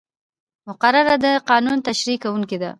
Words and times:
مقرره 0.67 1.15
د 1.23 1.27
قانون 1.49 1.77
تشریح 1.87 2.17
کوونکې 2.23 2.57
ده. 2.61 2.69